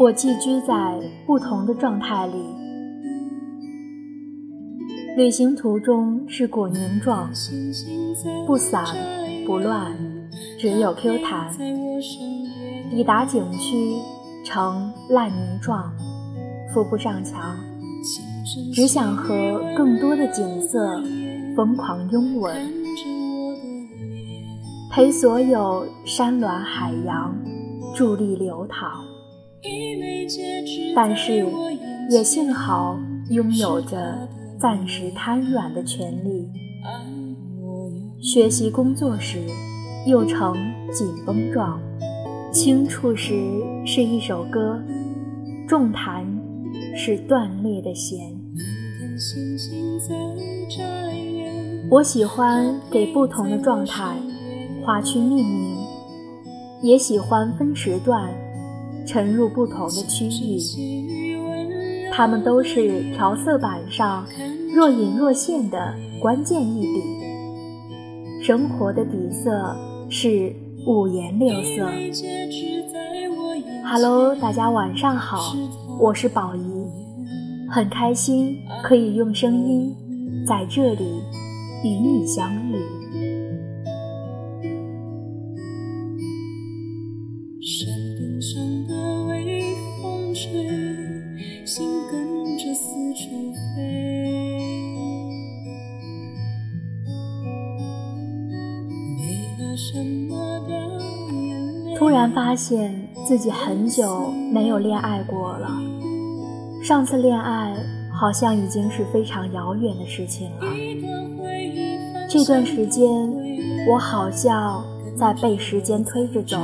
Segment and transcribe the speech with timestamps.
[0.00, 2.32] 我寄居在不同的状态里。
[5.14, 7.30] 旅行途中是果泥状，
[8.46, 8.82] 不散
[9.44, 9.94] 不乱，
[10.58, 11.52] 只有 Q 弹。
[12.90, 13.98] 抵达景区
[14.42, 15.92] 呈烂泥状，
[16.72, 17.54] 扶不上墙，
[18.72, 20.98] 只想和更多的景色
[21.54, 22.56] 疯狂拥吻，
[24.90, 27.36] 陪所有山峦海洋
[27.94, 29.09] 伫立流淌。
[30.94, 31.46] 但是，
[32.10, 32.98] 也幸好
[33.30, 34.28] 拥有着
[34.58, 36.48] 暂时瘫软的权利。
[38.20, 39.38] 学习工作时，
[40.06, 40.54] 又呈
[40.92, 41.78] 紧绷状；
[42.52, 43.34] 轻触时
[43.86, 44.78] 是一首歌，
[45.66, 46.26] 重弹
[46.94, 48.18] 是断裂的弦。
[51.90, 54.16] 我喜欢给不同的状态
[54.84, 55.76] 划区命名，
[56.82, 58.30] 也喜欢分时段。
[59.10, 61.36] 沉入不同的区域，
[62.12, 64.24] 它们都是调色板上
[64.72, 67.02] 若隐若现的关键一笔。
[68.40, 69.76] 生活的底色
[70.08, 70.54] 是
[70.86, 71.90] 五颜六色。
[73.84, 75.56] Hello，大家晚上好，
[75.98, 76.86] 我是宝仪，
[77.68, 79.92] 很开心可以用声音
[80.46, 81.20] 在这里
[81.82, 82.99] 与你相遇。
[102.00, 105.68] 突然发现自己很久没有恋爱过了，
[106.82, 107.76] 上次恋爱
[108.10, 110.66] 好像已经是非常遥远的事情了。
[112.26, 113.06] 这段时间，
[113.86, 114.82] 我好像
[115.14, 116.56] 在被时间推着走，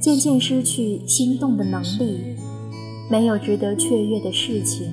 [0.00, 2.34] 渐渐失去心动的能力，
[3.08, 4.92] 没有值得雀跃的事情，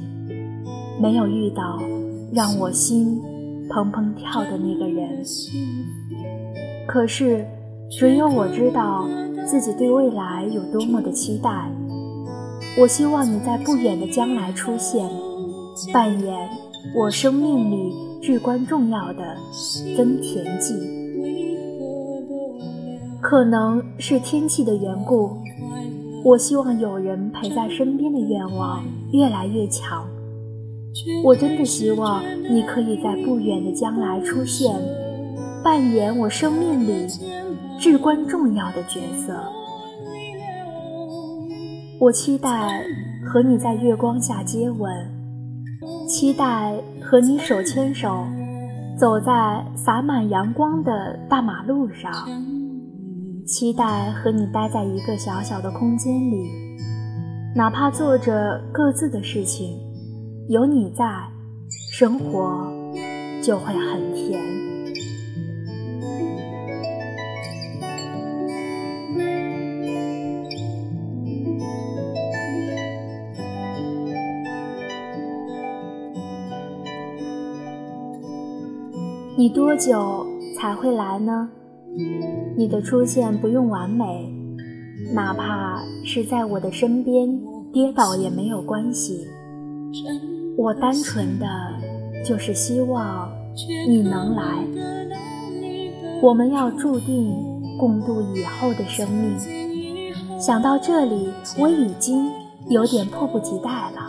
[1.02, 1.82] 没有遇到
[2.32, 3.20] 让我心
[3.70, 5.26] 砰砰跳的那个人。
[6.88, 7.44] 可是。
[7.90, 9.08] 只有我知道
[9.46, 11.72] 自己对未来有多么的期待。
[12.78, 15.08] 我希望你在不远的将来出现，
[15.94, 16.50] 扮演
[16.96, 19.38] 我生命里至关重要的
[19.96, 20.74] 增田记。
[23.22, 25.32] 可能是天气的缘故，
[26.24, 30.06] 我希望有人陪在身边的愿望越来越强。
[31.24, 34.76] 我真的希望你可以在不远的将来出现，
[35.64, 37.08] 扮演我生命里。
[37.80, 39.34] 至关重要的角色，
[42.00, 42.84] 我期待
[43.26, 44.90] 和你在月光下接吻，
[46.08, 48.26] 期待和你手牵手
[48.98, 52.12] 走在洒满阳光的大马路上，
[53.46, 56.50] 期待和你待在一个小小的空间里，
[57.56, 59.78] 哪怕做着各自的事情，
[60.50, 61.06] 有你在，
[61.92, 62.72] 生活
[63.44, 64.65] 就会很甜。
[79.38, 80.26] 你多久
[80.56, 81.50] 才会来呢？
[82.56, 84.34] 你的出现不用完美，
[85.14, 87.38] 哪怕是在我的身边
[87.74, 89.28] 跌倒也没有关系。
[90.58, 91.46] 我单纯的
[92.24, 93.30] 就是希望
[93.90, 94.66] 你能来，
[96.22, 97.36] 我们要注定
[97.78, 100.40] 共度以后的生命。
[100.40, 101.28] 想到这里，
[101.60, 102.26] 我已经
[102.70, 104.08] 有点迫不及待了。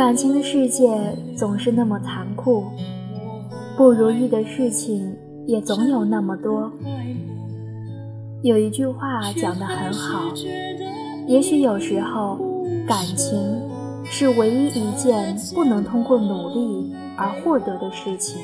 [0.00, 0.88] 感情的世界
[1.36, 2.64] 总是那么残酷，
[3.76, 5.14] 不如意的事情
[5.46, 6.72] 也总有那么多。
[8.40, 10.32] 有一句话讲得很好，
[11.26, 12.38] 也许有时候
[12.88, 13.38] 感情
[14.02, 18.40] 是唯一一件不能通过努力而获得的事情，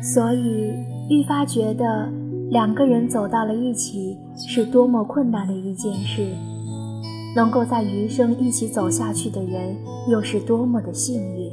[0.00, 0.72] 所以
[1.10, 2.08] 愈发觉得
[2.52, 6.28] 两个人走到了一起是多么困难的一件事。
[7.34, 9.76] 能够在余生一起走下去的人，
[10.08, 11.50] 又是多么的幸运。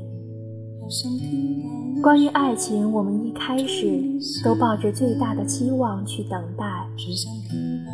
[2.01, 4.01] 关于爱情，我们一开始
[4.43, 6.65] 都抱着最大的期望去等待，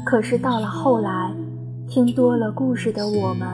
[0.05, 1.31] 可是到了后来，
[1.87, 3.47] 听多了故事的我们，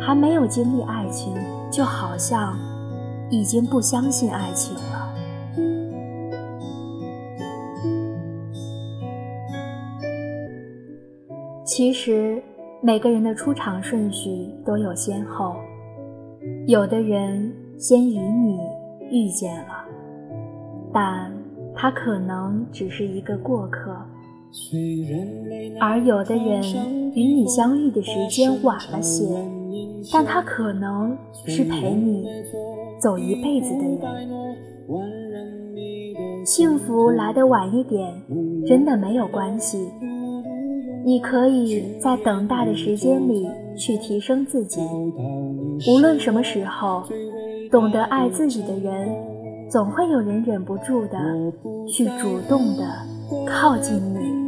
[0.00, 1.34] 还没有经历爱情，
[1.70, 2.58] 就好像
[3.30, 5.14] 已经不相信爱情了。
[11.64, 12.42] 其实。
[12.80, 15.56] 每个人的出场顺序都有先后，
[16.68, 18.56] 有的人先与你
[19.10, 19.84] 遇见了，
[20.92, 21.32] 但
[21.74, 23.96] 他可能只是一个过客，
[25.80, 26.62] 而有的人
[27.14, 29.26] 与你相遇的时间晚了些，
[30.12, 32.28] 但他可能是陪你
[33.00, 33.98] 走一辈子的人。
[36.44, 38.14] 幸福来得晚一点，
[38.64, 39.90] 真的没有关系。
[41.04, 44.80] 你可以在等待的时间里去提升自己。
[45.88, 47.04] 无论什么时候，
[47.70, 49.08] 懂得爱自己的人，
[49.70, 51.18] 总会有人忍不住的
[51.86, 52.84] 去主动的
[53.46, 54.38] 靠近你。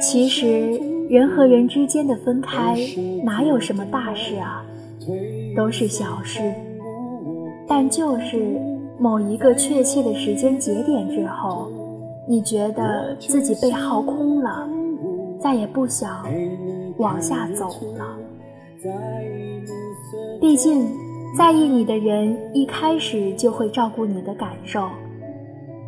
[0.00, 2.76] 其实，人和人之间的分开，
[3.24, 4.64] 哪有什么大事啊，
[5.56, 6.40] 都是小事。
[7.68, 8.60] 但就是
[8.98, 11.70] 某一个确切的时间节点之后，
[12.28, 14.68] 你觉得自己被耗空了，
[15.40, 16.26] 再也不想
[16.98, 18.18] 往下走了。
[20.40, 20.86] 毕竟，
[21.36, 24.88] 在意你的人一开始就会照顾你的感受。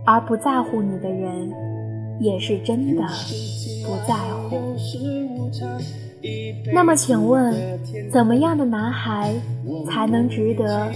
[0.04, 1.52] 而不在乎你的人，
[2.18, 3.02] 也是真的
[3.84, 4.14] 不在
[4.48, 4.56] 乎。
[6.72, 7.54] 那么，请问，
[8.10, 9.34] 怎么样的男孩
[9.86, 10.90] 才能值得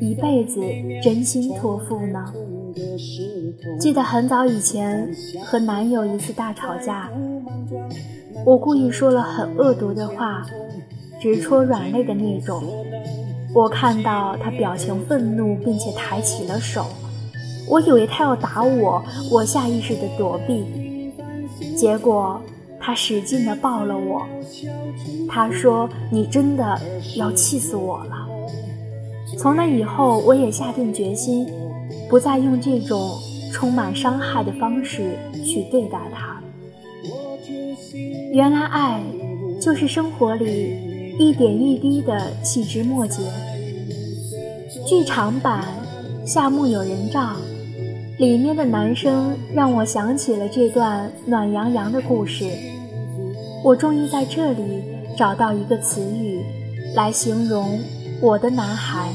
[0.00, 0.62] 一辈子
[1.02, 2.32] 真心托付呢？
[3.78, 5.08] 记得很早以前
[5.44, 7.10] 和男友一次大吵架，
[8.44, 10.44] 我故意说了很恶毒的话，
[11.20, 12.62] 直戳软肋的那种。
[13.54, 16.86] 我看到他表情愤怒，并且抬起了手。
[17.68, 21.12] 我以为他要打我，我下意识的躲避，
[21.76, 22.40] 结果
[22.80, 24.22] 他使劲的抱了我。
[25.28, 26.78] 他说：“你真的
[27.16, 28.26] 要气死我了。”
[29.36, 31.46] 从那以后，我也下定决心，
[32.08, 32.98] 不再用这种
[33.52, 36.40] 充满伤害的方式去对待他。
[38.32, 39.02] 原来爱，
[39.60, 43.22] 就是生活里一点一滴的细枝末节。
[44.86, 45.64] 剧场版
[46.26, 47.36] 《夏目友人帐》。
[48.18, 52.44] 里面的男生让我想起了这段暖洋洋的故事。
[53.62, 54.82] 我终于在这里
[55.16, 56.42] 找到一个词语，
[56.96, 57.78] 来形容
[58.20, 59.14] 我的男孩。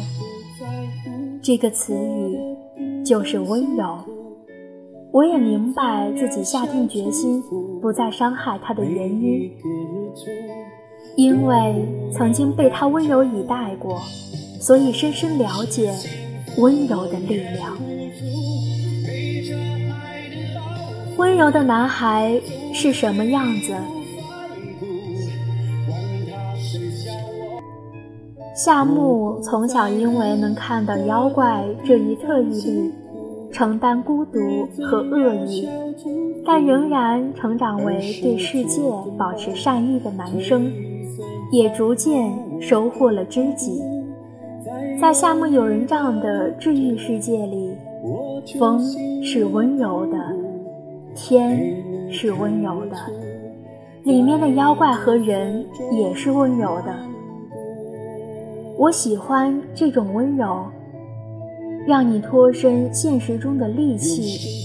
[1.41, 4.12] 这个词语就是温柔。
[5.13, 7.39] 我也明白自己下定决心
[7.80, 9.51] 不再伤害他的原因，
[11.15, 14.01] 因为曾经被他温柔以待过，
[14.60, 15.94] 所以深深了解
[16.57, 17.77] 温柔的力量。
[21.16, 22.42] 温柔的男孩
[22.74, 23.71] 是什么样子？
[28.56, 32.92] 夏目从小因为能看到妖怪这一特异力，
[33.53, 34.39] 承担孤独
[34.83, 35.69] 和恶意，
[36.44, 38.81] 但仍然成长为对世界
[39.17, 40.69] 保持善意的男生，
[41.51, 43.79] 也逐渐收获了知己。
[45.00, 47.71] 在夏目友人帐的治愈世界里，
[48.57, 48.83] 风
[49.23, 50.17] 是温柔的。
[51.15, 51.75] 天
[52.11, 52.97] 是温柔的，
[54.01, 56.95] 里面的妖怪和人也是温柔的。
[58.79, 60.65] 我喜欢这种温柔，
[61.88, 64.21] 让你脱身现实中的戾气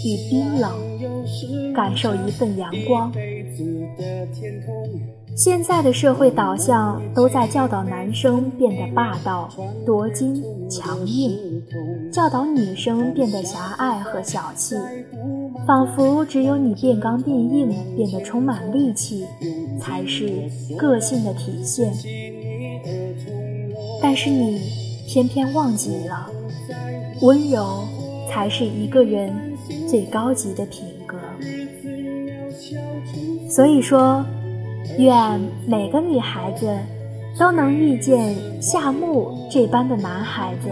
[0.09, 0.73] 与冰冷，
[1.75, 3.13] 感受一份阳光。
[5.37, 9.49] 现在的社会导向都在教导男生变得霸道、
[9.87, 11.63] 夺金、强硬，
[12.13, 14.75] 教导女生变得狭隘和小气，
[15.65, 19.25] 仿佛只有你变刚变硬、变得充满戾气，
[19.81, 21.93] 才是个性的体现。
[24.03, 24.61] 但是你
[25.07, 26.29] 偏偏忘记了，
[27.21, 27.87] 温柔
[28.31, 29.33] 才是一个人
[29.89, 31.17] 最高级的品格。
[33.51, 34.25] 所以说。
[34.97, 36.67] 愿每个女孩子
[37.39, 40.71] 都能遇见夏木这般的男孩子，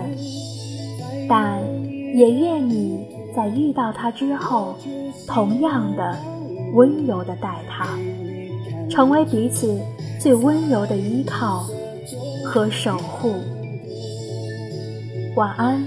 [1.28, 1.62] 但
[2.16, 4.74] 也愿你在遇到他之后，
[5.28, 6.16] 同样的
[6.72, 7.96] 温柔的待他，
[8.88, 9.78] 成为彼此
[10.18, 11.66] 最温柔的依靠
[12.44, 13.34] 和守护。
[15.36, 15.86] 晚安，